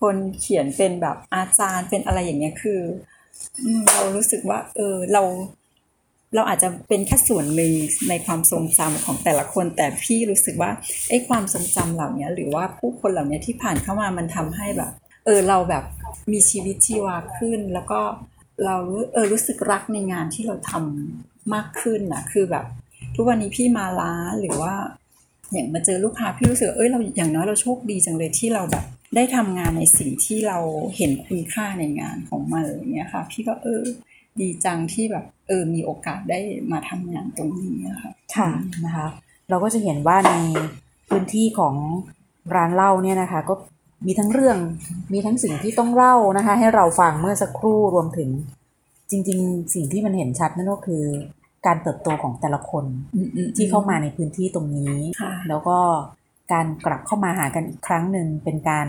[0.00, 2.80] คนเขียนเป็นแบบอาจารย์เป็นอะไรอย่างเงี้ยคือ
[3.92, 5.22] เรารู้สึกว่า เออเรา
[6.34, 7.72] เราอาจจะเป็นแค่ส่วนหนึ่ง
[8.08, 10.70] ในความทรงจำของแต่ละคน แต่พี่รู้สึกว่า
[11.08, 14.90] ไอ้ความทรงจำเหล่านี้หรือว่าผู้คนเหล่านี้ที่ผ่านเข้ามามันทำให้แบบ
[15.24, 15.84] เออเราแบบ
[16.32, 18.00] มีชีวิตชีวาขึ้น แล้วก็
[18.64, 18.76] เรา
[19.12, 22.66] เออรู้สึกรักในงานที่เราทำมากขึ้นนะคือแบบ
[23.14, 24.74] ทุกวันนี้พี่มาร้าหรือว่า
[25.52, 28.84] อย่างมาเจอลูกค้าพี่รู้สึกเอ้ยเราอย่างน้อยเราโชคดีจังเลยที่เราแบบ
[29.16, 30.58] ได้ทำงานในสิ่งที่เรา
[30.96, 33.82] เห็นคุณค่าในงานของมันออย่างเงี้ยค่ะ พี่ก็เออ
[34.40, 36.40] ดีจังที่แบบเออมีโอกาสได้
[36.72, 38.48] มาทำงานตรงนี้นะคะค่ะ
[38.84, 39.06] นะคะ
[39.50, 40.34] เราก็จะเห็นว่าใน
[41.08, 41.74] พื้นที่ของ
[42.54, 43.54] ร้านเหล้าเนี่ยนะคะ ก็
[44.06, 44.58] มีทั้งเรื่อง
[45.12, 48.28] มีทั้งสิ่งที่ต้องเล่านะคะ ให้เราฟังเมื่อสักครู่รวมถึง
[49.10, 51.04] จริง ๆ สิ่งที่มันเห็นชัดนั่นก็คือ
[51.66, 55.78] การเติบโตของแต่ละคนอืมอืมที่เข้ามาในพื้นที่ตรงนี้ค่ะแล้วก็
[56.52, 58.88] การกลับเข้ามาหากันอีกครั้งหนึ่งเป็นการ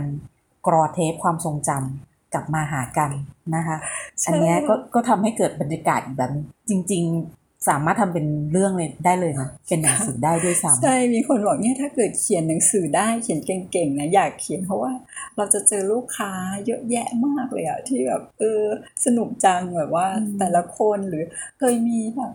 [0.68, 3.12] กรอเทปความทรงจำกลับมาหากัน
[3.56, 3.78] นะคะ
[4.22, 14.92] ใช่อันเนี้ยก็ก็ทำให้เกิดบรรยากาศอีกแบบนี้จริง ๆ สามารถทำเป็นเรื่องเลยได้เลยนะเป็นหนังสือได้ด้วยซ้ำใช่มีคนบอกเนี่ยถ้าเกิดเขียนหนังสือได้เขียนเก่งๆนะอยากเขียนเพราะว่า
[15.36, 16.32] เราจะเจอลูกค้า
[16.66, 18.64] เยอะแยะมากเลยอะที่แบบเออ
[19.06, 21.24] สนุกจังแบบว่าอืมแต่ละคนหรือ
[21.60, 22.32] เคยมีแบบ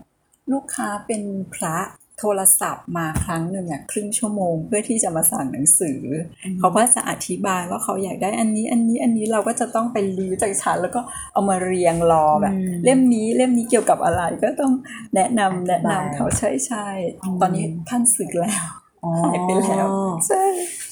[0.53, 1.23] ลูกค้าเป็น
[1.55, 1.77] พระ
[2.21, 6.01] โทรศัพท์มาครั้งหนึ่งอะครึ่งชั่วโมง เพื่อที่จะมาสั่งหนังสือ
[6.45, 11.01] อเขาก็จะอธิบายว่าเขาอยากได้อันนี้อันนี้อันนี้เราก็จะต้องไปรื้อจากชั้นแล้วก็
[11.33, 14.73] เอามาเรียงรอแบบอืมเล่มนี้เล่มนี้เกี่ยวกับอะไรก็ต้อง
[15.15, 16.87] แนะนำแนะนำเขาใช่ใช่
[17.23, 18.65] อืมตอนนี้ท่านศึกแล้ว
[19.03, 19.87] อ๋อหายไปแล้ว
[20.27, 20.43] ใช่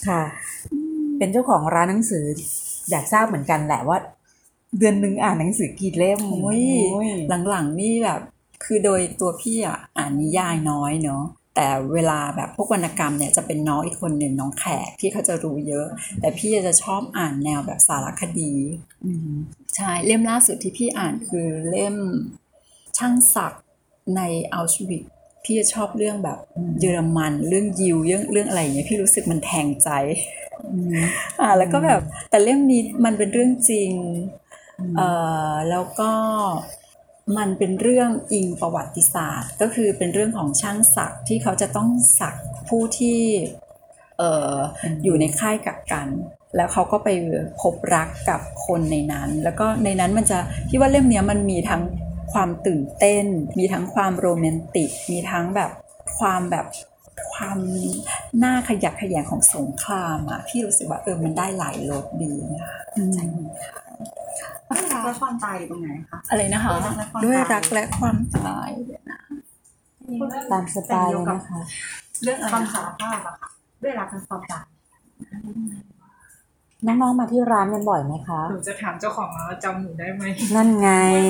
[0.08, 0.22] ค่ะ
[1.18, 2.24] เป็นเจ้าของร้านหนังสือ
[2.90, 3.98] อยากทราบเหมือนกันแหละว่า
[4.78, 6.62] เดือนหนึ่งอ่านหนังสือกี่เล่มโอ้ย
[6.92, 7.10] โอ้ย
[7.48, 8.20] หลังๆนี่แบบ
[8.64, 11.24] คือโดยตัวพี่อะอ่านนิยายน้อยเนาะ
[11.56, 15.86] แต่เวลาแบบพวกวรรณกรรมเนี่ยจะเป็นน้องอีกคนหนึ่งน้องแขกที่เขาจะรู้เยอะ
[16.20, 18.52] แต่พี่จะชอบอ่านแนวแบบสารคดี
[19.04, 19.32] อืม
[19.76, 21.96] ใช่เล่มล่าสุดที่พี่อ่านคือเล่ม
[22.98, 23.64] ช่างศักดิ์
[24.16, 24.20] ใน
[24.52, 25.04] อัลชวิก
[25.44, 26.38] พี่จะชอบเรื่องแบบ
[26.80, 29.90] เยอรมันเรื่องยิวเรื่องเรื่องอะไรอย่างเงี้ยพี่รู้สึกมันแทงใจ
[30.72, 30.96] อืม
[31.40, 32.00] อ่าแล้วก็แบบ
[32.30, 33.92] แต่เล่มนี้มันเป็นเรื่องจริง
[34.80, 35.08] อืมเอ่
[35.48, 36.10] อแล้วก็
[37.38, 41.88] มันเป็นเรื่องอิงประวัติศาสตร์ ก็คือเป็นเรื่องของช่างศักดิ์ที่เขาจะต้อง
[42.20, 43.20] ศักดิ์ผู้ที่
[44.18, 44.56] เอ่อ
[45.04, 46.08] อยู่ในค่ายกักกัน
[46.56, 47.08] แล้วเขาก็ไป
[47.60, 51.82] พบรักกับคนในนั้น แล้วก็ในนั้นมันจะพี่ว่าเล่มเนี้ยมันมีทั้ง
[52.32, 53.26] ความตื่นเต้น
[53.58, 55.70] มีทั้งความโรแมนติก มีทั้งแบบ
[56.18, 56.66] ความแบบ
[57.32, 57.58] ความ
[58.44, 62.78] น่าขยักขยงของสงครามอะพี่รู้สึกว่าเออมันได้หลายรสดีนะคะ
[64.74, 66.70] อืมรักและความตายอยู่ตรงไหนคะอะไรนะคะ
[67.24, 69.20] ด้วยรักและความตายเดี๋ยวนะ
[70.52, 71.60] ตามสไตล์เลยนะคะ
[72.22, 73.50] เรื่องคำสารภาพอะค่ะ
[73.82, 74.66] ด้วยรักและความตาย
[76.86, 80.22] น้องๆมาที่ร้านกันบ่อยไหมคะหนูจะถามเจ้าของร้านว่าจำหนูได้ไหม
[80.54, 80.88] นั่นไง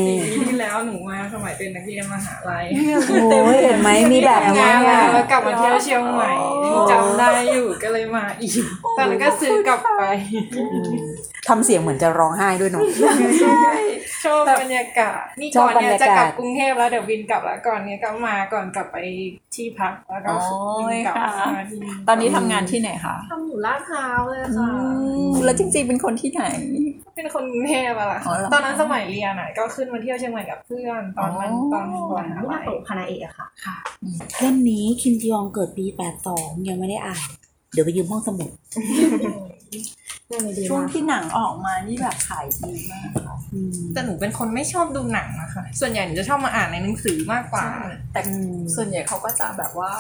[0.09, 0.15] ปี
[0.49, 2.65] ที่แล้วหนูมาสมัยเป็นนักเรียนมหาลัย
[3.31, 6.33] โอ้ยเห็นไหมมีแบบทำนี้งานอะแล้วกลับมาเที่ยวเชียงใหม่
[6.91, 8.65] จำได้อยู่ก็เลยมาอีก
[8.97, 10.03] ตอนนั้นก็ซื้อกลับไป
[11.49, 12.83] ทำเสียงเหมือนจะร้องไห้ด้วยเนาะ
[14.25, 18.97] ชอบบรรยากาศนี่ก่อนเนี่ยชอบบรรยากาศจะกลับกรุงเทพแล้วเดี๋ยวบินกลับแล้วก่อนเนี่ยก็มาก่อนกลับไป
[19.55, 20.57] ที่พักแล้วก็โอ้
[20.91, 24.69] บิยนกลับค่ะมาที่ตอนนี้ทำงานที่ไหนคะทำอยู่ลาดพร้าวเลยค่ะ
[25.45, 26.43] แล้วจริงๆเป็นคนที่ไหน
[27.17, 31.95] เป็นคนกรุงเทพอะล่ะ อ๋อเหรอ ตอนนั้นสมัยเรียนอะก็ขึ้นมาเที่ยวเชียงใหม่กับเพื่อนตอนนั้นอ๋อตอนม
[32.29, 33.47] หาที่ลัมายเปิดคณะเอกอะค่ะ
[34.39, 35.87] เล่มนี้คิมจียองเกิดปี
[36.27, 37.29] 82 ยังไม่ได้อ่าน
[37.73, 38.51] เดี๋ยวไปยืมห้องสมุด
[40.69, 43.37] ช่วงที่หนังออกมานี่แบบขายดีมากค่ะ
[43.93, 47.67] แต่หนูเป็นคนไม่ชอบดูหนังนะคะ ส่วนใหญ่หนูจะชอบมาอ่านในหนังสือมากกว่า
[48.13, 48.21] แต่
[48.77, 49.91] ส่วนใหญ่เขาก็จะแบบว่า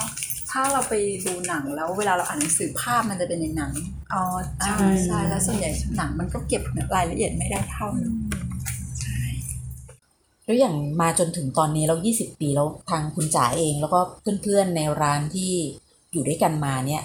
[0.56, 0.94] ถ้าเราไป
[1.26, 3.72] ดูหนังแล้วเวลาเราอ่านหนังสือภาพมันจะเป็นอย่างหนัง
[4.14, 4.22] อ๋อ
[4.64, 6.62] ใช่ใช่แล้วส่วนใหญ่หนังมันก็เก็บ
[6.94, 7.88] รายละเอียดไม่ได้เท่า
[10.44, 14.00] แล้วอย่างมาจนถึงตอนนี้เรา20 ปีแล้วทางคุณจ๋าเอง แล้วก็
[14.42, 15.52] เพื่อนๆในร้านที่
[16.12, 17.02] อยู่ด้วยกันมาเนี่ย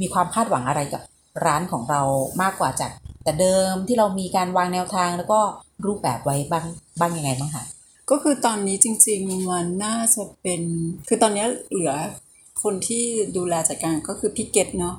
[0.00, 1.02] มีความคาดหวังอะไรกับ
[1.46, 2.02] ร้านของเรา
[2.42, 2.90] มากกว่าจาก
[3.24, 5.40] แต่เดิมที่เรามีการวางแนวทางแล้วก็
[5.86, 6.66] รูปแบบไว้บ้าง
[6.98, 7.64] บ้างยังไงบ้างคะ
[8.10, 10.62] ก็คือตอนนี้จริง ๆ มันน่าจะเป็น
[11.08, 11.94] คือตอนนี้เหลือ
[12.62, 13.04] คนที่
[13.36, 14.96] ดูแลจัดการก็คือพี่เกตเนาะ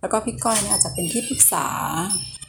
[0.00, 1.68] แล้วก็พี่ก้อยเนี่ยอาจจะเป็นที่ปรึกษา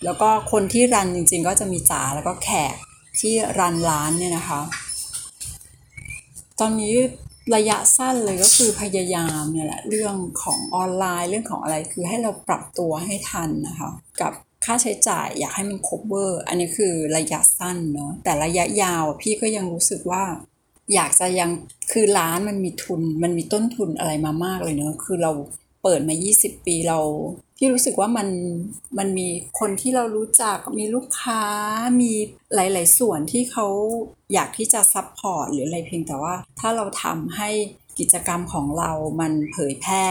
[0.04, 2.76] แล้วก็คนที่รันจริงๆ ก็จะมีจ๋าแล้วก็แขก
[3.20, 4.62] ที่รันร้านเนี่ยนะคะ
[6.60, 6.96] ตอนนี้
[7.56, 13.90] ระยะสั้นเลยก็คือพยายามเนี่ยแหละเรื่องของออนไลน์เรื่องของอะไรคือให้เราปรับตัวให้ทันนะคะ
[14.22, 14.34] กับ
[14.66, 20.24] ค่าใช้จ่ายอยากให้มัน cover อันนี้คือระยะสั้นเนาะแต่ระยะยาวพี่ก็ยังรู้สึกว่า
[20.94, 21.50] อยากจะยัง
[21.92, 25.32] คือร้านมันมีทุน มันมีต้นทุนอะไรมามากเลยเนอะคือเรา
[25.84, 27.00] เปิดมา 20 ปีเรา
[27.58, 28.28] พี่รู้สึกว่ามัน
[28.98, 29.28] มันมี
[29.60, 31.44] คนที่เรารู้จักมีลูกค้า
[32.02, 32.12] มี
[32.54, 33.68] หลาย ๆ ส่วนที่เขา
[34.34, 37.50] อยากที่จะ support หรืออะไรเพียงแต่ว่า ถ้าเราทำให้
[38.00, 40.06] กิจกรรมของเรามันเผยแพร่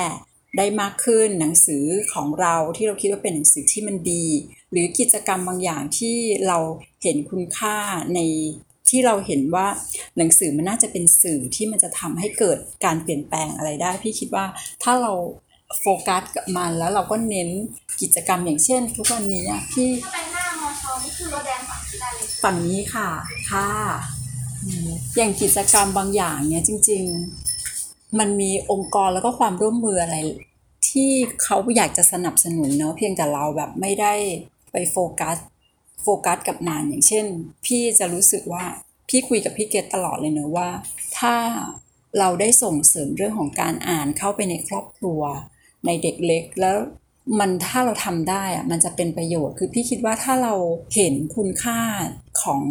[0.57, 4.27] ได้มากขึ้นหนังสือของเราที่เราคิดว่าเป็นหนังสือที่มันดี
[4.71, 6.59] หรือกิจกรรมบางอย่างที่เรา
[7.03, 7.77] เห็นคุณค่า
[8.15, 8.21] ใน
[8.91, 9.67] ที่เราเห็นว่า
[10.19, 14.45] หนังสือมันน่าจะเป็นสื่อที่มันจะทำให้เกิดการเปลี่ยนแปลงอะไรได้ พี่คิดว่า
[14.83, 15.13] ถ้าเรา
[15.81, 17.49] โฟกัสกับมันแล้วเราก็เน้น
[18.03, 23.09] กิจกรรมอย่างเช่น ทุกวันนี้พี่ถ้าไปหน้ามอชอนี่คือรถแดงฝั่งที่ได้เลยฝั่งนี้ค่ะ
[23.51, 23.69] ค่ะ
[25.17, 27.03] อย่างกิจกรรมบางอย่างเนี่ยจริง
[27.61, 30.17] ๆ มันมีองค์กรแล้วก็ความร่วมมืออะไร
[30.89, 31.11] ที่
[31.43, 34.13] เขาอยากจะสนับสนุนเนาะเพียงแต่เราแบบไม่ได้
[34.73, 35.37] ไปโฟกัส
[36.03, 37.27] โฟกัสกับมันอย่างเช่น
[37.67, 38.65] พี่จะรู้สึกว่า
[39.09, 40.71] พี่คุยกับพี่เกตตลอดเลยเนอะว่า
[41.19, 41.37] ถ้า
[42.19, 45.21] เราได้ส่งเสริมเรื่องของการอ่านเข้าไปในครอบครัว
[45.87, 46.77] ในเด็กเล็กแล้ว
[47.39, 50.55] มันถ้าเราทำได้อะมันจะเป็นประโยชน์ คือพี่คิดว่าถ้าเรา
[50.95, 51.81] เห็นคุณค่า
[52.43, 52.63] ของ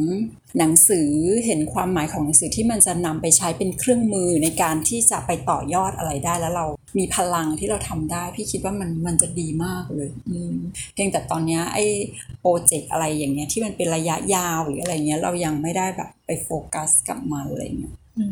[0.57, 1.09] หนังสือ
[1.45, 6.65] เห็นความหมายของหนังสือที่มันจะนำไปใช้เป็นเครื่องมือในการที่จะไปต่อยอดอะไรได้แล้วเรา
[6.97, 10.53] มีพลังที่เราทำได้ พี่คิดว่ามันมันจะดีมากเลยอืม
[10.93, 11.85] เพียงแต่ตอนเนี้ยไอ้
[12.41, 18.25] โปรเจกต์อะไรอย่างเงี้ยที่มันเป็นระยะยาวหรืออะไรเงี้ยเรายังไม่ได้แบบไปโฟกัสกับมันอะไรเงี้ยอื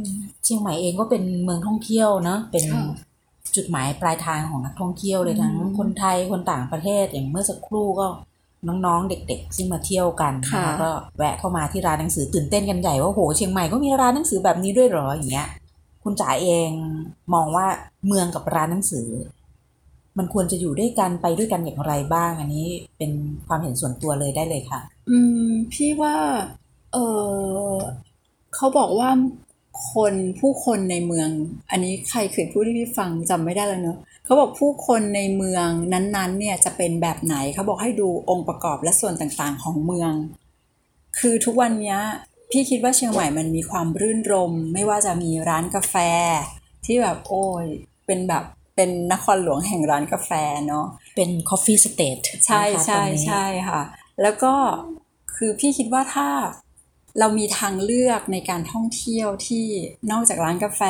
[0.00, 0.02] ม
[0.44, 2.84] เชียงใหม่เองก็เป็นเมืองท่องเที่ยวเนอะเป็นค่ะ
[3.56, 8.06] จุดหมายปลายทางของนักท่องเที่ยวเลยทั้งคนไทยคนต่างประเทศอย่างเมื่อสักครู่ก็
[8.68, 15.48] น้องๆ เด็กๆที่มาเที่ยวกันนค่ะก็แวะเข้ามาที่ร้านหนังสือตื่นเต้นกันใหญ่ว่าโหเชียงใหม่ก็มีร้านหนังสือแบบนี้ด้วยเหรออย่างเงี้ย
[16.02, 16.70] คุณจ๋าเอง
[17.34, 17.66] มองว่า
[18.06, 19.08] เมืองกับร้านหนังสือ
[20.18, 22.66] มันควรจะอยู่ด้วยกันไปด้วยกันอย่างไรบ้าง อันนี้
[22.98, 23.10] เป็น
[23.46, 26.16] ความเห็นส่วนตัวเลยได้เลยค่ะ อืม พี่ว่า
[26.92, 26.96] เอ
[27.72, 27.74] อ
[28.54, 29.10] เขาบอกว่า
[29.92, 31.28] คนผู้คนในเมือง
[31.70, 40.12] อันนี้ใครเคยพูดให้พี่ฟังจำไม่ได้แล้วเนอะเขาบอกผู้คนในเมืองนั้นๆ เนี่ยจะเป็นแบบไหนเขาบอกให้ดูองค์ประกอบและส่วนต่างๆของเมือง
[41.18, 41.98] คือทุกวันเนี้ย
[42.50, 45.94] พี่คิดว่าเชียงใหม่มันมีความรื่นรม ไม่ว่าจะมีร้านกาแฟ
[46.86, 47.66] ที่แบบโอ้ย
[48.06, 48.44] เป็นแบบ
[48.76, 50.30] เป็นนครหลวงแห่งร้านกาแฟ
[50.68, 50.86] เนาะ
[51.16, 53.82] เป็น coffee state ใช่นะคะใช่ตรงนี้ใช่ค่ะ
[54.22, 54.54] แล้วก็
[55.36, 56.28] คือพี่คิดว่าถ้า
[57.18, 59.66] เรามีทางเลือกในการท่องเที่ยวที่
[60.10, 60.82] นอกจากร้านกาแฟ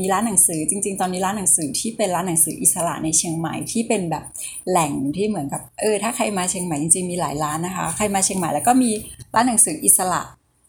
[0.00, 4.24] มีร้านหนังสือจริง ๆ ตอนนี้ร้านหนังสือที่เป็นร้านหนังสืออิสระในเชียงใหม่ที่เป็นแบบ
[4.68, 8.90] แหล่งที่เหมือนกับเออถ้าใครมาเชียงใหม่จริงๆมีหลายร้านนะคะ ใครมาเชียงใหม่แล้วก็มี
[9.34, 10.22] ร้านหนังสืออิสระ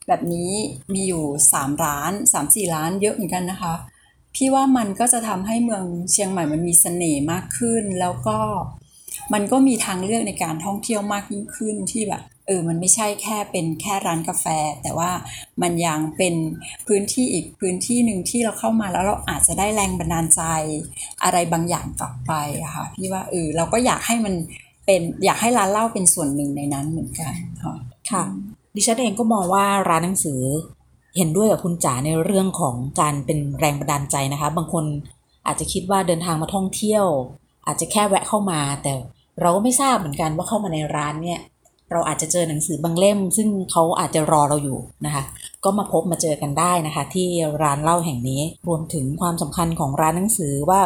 [0.10, 0.52] แบบนี้
[0.94, 3.74] มีอยู่สามร้านสามสี่ร้านเยอะเหมือนกันนะคะ
[4.36, 8.38] พี่ว่ามันก็จะทำให้เมืองเชียงใหม่มันมีเสน่ห์มากขึ้น แล้วก็
[9.34, 14.46] มันก็มีทางเลือกในการท่องเที่ยวมากยิ่งขึ้นที่แบบเออ มันไม่ใช่แค่เป็นแค่ร้านกาแฟ
[14.84, 15.12] แต่ว่า
[15.62, 16.36] มันยังเป็น
[16.88, 20.42] พื้นที่อีกพื้นที่หนึ่งที่เราเข้ามาแล้วเราอาจจะได้แรงบันดาลใจ
[21.24, 24.34] อะไรบางอย่างกลับไปอะค่ะพี่ว่าเออเราก็อยากให้มัน
[24.86, 27.34] เป็นอยากให้ร้านเหล้าเป็นส่วนหนึ่งในนั้นเหมือนกัน
[28.12, 28.24] ค่ะ
[28.76, 30.42] ดิฉันเองก็มองว่าร้านหนังสือ
[31.18, 34.86] เห็นด้วยกับคุณจ๋าในเรื่องของการเป็นแรงบันดาลใจนะคะ บางคน
[35.48, 37.06] อาจจะคิดว่าเดินทางมาท่องเที่ยว
[37.68, 38.94] อาจจะแค่แวะเข้ามา แต่
[39.42, 41.40] เราก็ไม่ทราบเหมือนกันว่าเข้ามาในร้านเนี่ย
[41.92, 45.24] เราอาจจะเจอหนังสือบางเล่ม ซึ่งเขาอาจจะรอเราอยู่นะคะ
[45.64, 47.28] ก็มาพบมาเจอกันได้นะคะ ที่
[47.64, 50.82] ร้านเล้าแห่งนี้รวมถึงความสำคัญของร้านหนังสือว่า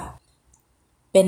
[1.13, 1.27] เป็น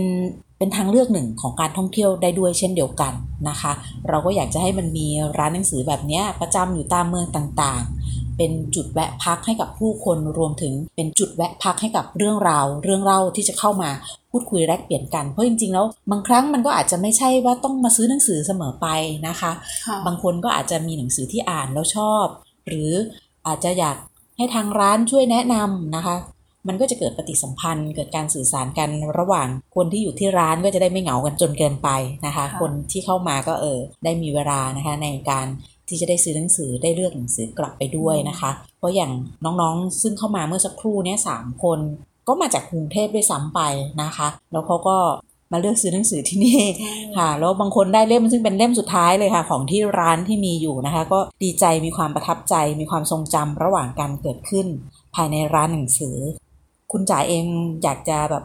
[0.58, 3.14] เป็นทางเลือกหนึ่งของการท่องเที่ยวได้ด้วยเช่นเดียวกัน
[3.50, 3.72] นะคะ
[4.10, 13.90] เราก็อยากจะให้มันมีร้านหนังสือแบบเนี้ยประจำอยู่ตามเมืองต่างๆ เป็นจุดแวะพักให้กับผู้คนรวมถึงเป็นจุดแวะพักให้กับเรื่องราว เรื่องเล่าที่จะเข้ามา
[14.32, 18.88] พูดคุยแลกเปลี่ยนกันเพราะจริงๆแล้วบางครั้งมันก็อาจจะไม่ใช่ว่าต้องมาซื้อหนังสือเสมอไป
[19.28, 19.52] นะคะ
[20.06, 22.26] บางคนก็อาจจะมีหนังสือที่อ่านแล้วชอบ
[22.68, 22.92] หรือ
[23.48, 23.98] อาจจะอยาก
[24.38, 26.16] ให้ทางร้านช่วยแนะนำนะคะ
[26.68, 31.90] มันก็จะเกิดปฏิสัมพันธ์ เกิดการสื่อสารกันระหว่างคนที่อยู่ที่ร้านก็จะได้ไม่เหงากันจนเกินไป
[32.26, 35.48] นะคะค่ะคนที่เข้ามาก็เออได้มีเวลานะคะในการ
[35.88, 39.12] ที่จะได้ซื้อหนังสือได้เลือกหนังสือกลับไปด้วยนะคะ เพราะอย่าง
[39.46, 41.80] น้องๆ ซึ่งเข้ามาเมื่อสักครู่เนี้ยสามคน
[42.28, 43.62] ก็มาจากกรุงเทพด้วยซ้ำไป
[44.04, 44.98] นะคะ แล้วเขาก็
[45.52, 46.62] มาเลือกซื้อหนังสือที่นี่
[47.18, 54.68] ค่ะ แล้วบางคนได้เล่มซึ่งเป็นเล่มสุดท้ายเลยค่ะ ของที่ร้านที่มีอยู่นะคะ ก็ดีใจมีความประทับใจมีความทรงจำระหว่างการเกิดขึ้น
[55.16, 56.18] ภายในร้านหนังสือ
[56.98, 57.46] คุณจ๋าเอง
[57.84, 58.44] อยากจะแบบ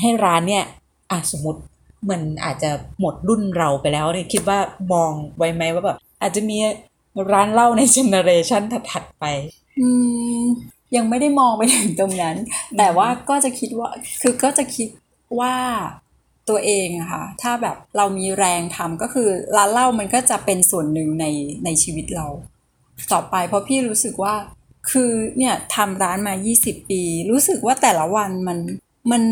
[0.00, 0.64] ให้ร้านเนี่ย
[1.10, 1.60] อะสมมติ
[2.10, 2.70] มันอาจจะ
[3.00, 4.58] หมดรุ่นเราไปแล้วเนี่ยคิดว่า
[4.92, 6.56] มองไว้ไหมว่าแบบอาจจะมี
[7.32, 9.24] ร้านเหล้าในเจเนอเรชันถัดๆไป
[9.80, 9.88] อื
[10.38, 10.42] ม
[10.96, 12.36] ยังไม่ได้มองไปถึงตรงนั้น
[12.78, 13.88] แต่ว่าก็จะคิดว่า
[14.22, 14.88] คือก็จะคิด
[15.40, 15.54] ว่า
[16.48, 21.26] ตัวเองอะค่ะถ้าแบบเรามีแรงทำก็คือร้านเหล้ามันก็จะเป็นส่วนหนึ่งใน
[21.64, 22.26] ในชีวิตเรา
[23.12, 24.34] ต่อไปเพราะพี่รู้สึกว่า
[24.90, 28.58] คือเนี่ยทำร้านมา 20 ปี รู้สึกว่าแต่ละวันมัน
[29.10, 29.22] มัน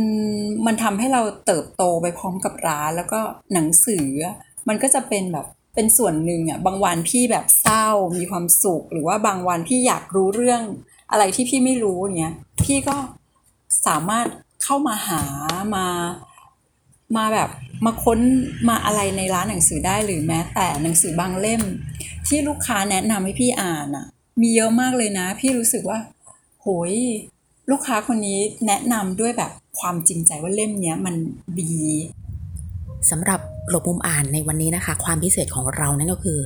[0.66, 3.20] มันทำให้เราเติบโตไปพร้อมกับร้าน แล้วก็
[3.52, 4.06] หนังสือ
[4.68, 10.62] มันก็จะเป็นแบบเป็นส่วนหนึ่งอะบางวันพี่แบบเศร้ามีความสุข หรือว่าบางวันพี่อยากรู้เรื่อง
[11.10, 12.96] อะไรที่พี่ไม่รู้เนี้ยพี่ก็
[13.86, 14.26] สามารถ
[14.62, 15.22] เข้ามาหา
[15.74, 15.86] มา
[17.16, 17.50] มาแบบ
[17.86, 18.20] มาค้น
[18.68, 21.62] มาอะไรในร้านหนังสือได้หรือแม้แต่หนังสือบางเล่ม
[22.28, 24.06] ที่ลูกค้าแนะนำให้พี่อ่านอะ
[24.40, 25.98] มีเยอะมากเลยนะ พี่รู้สึกว่า
[26.62, 26.92] โหย
[27.70, 31.14] ลูกค้าคนนี้แนะนำด้วยแบบความจริงใจว่าเล่มนี้มัน
[31.60, 31.76] ดี
[33.10, 36.40] สำหรับหลบมุมอ่านในวันนี้นะคะ ความพิเศษของเรานั่นก็คือ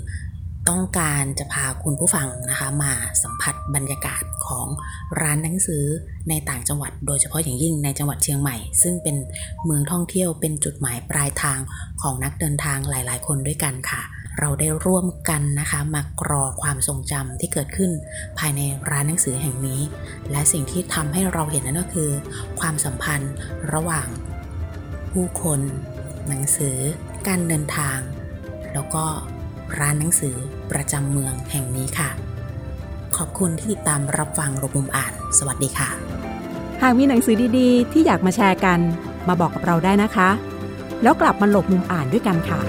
[0.68, 4.66] ต้องการจะพาคุณผู้ฟังนะคะ มาสัมผัสบรรยากาศของ
[5.20, 5.85] ร้านหนังสือ
[6.29, 9.16] ในต่างจังหวัด โดยเฉพาะอย่างยิ่งในจังหวัดเชียงใหม่ ซึ่งเป็น
[9.64, 11.59] เมืองท่องเที่ยวเป็นจุดหมายปลายทาง
[12.03, 14.03] ของนักเดินทางหลาย ๆ คนด้วยกันค่ะ
[14.40, 17.90] เราได้ร่วมกันนะคะมากรอความทรงจำที่เกิดขึ้น
[18.38, 19.81] ภายในร้านหนังสือแห่งนี้
[20.31, 22.11] และสิ่งที่ทำให้เราเห็นนั่นก็คือ
[22.61, 23.33] ความสัมพันธ์
[23.72, 24.09] ระหว่าง
[25.12, 25.61] ผู้คน
[26.29, 26.76] หนังสือ
[27.26, 27.98] การเดินทาง
[28.74, 29.05] แล้วก็
[29.79, 30.35] ร้านหนังสือ
[30.72, 32.11] ประจำเมืองแห่งนี้ค่ะ
[33.16, 35.90] ขอบคุณที่ติดตามรับฟังรบมุมอ่าน สวัสดีค่ะ
[36.83, 38.79] หากมีหนังสือดีๆ ที่อยากมาแชร์กัน
[39.29, 40.31] มาบอกกับเราได้นะคะ
[41.03, 42.61] แล้วกลับมาหลบมุมอ่านด้วยกันค่ะ